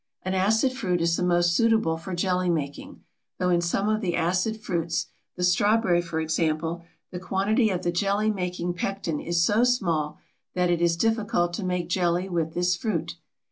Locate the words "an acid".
0.23-0.73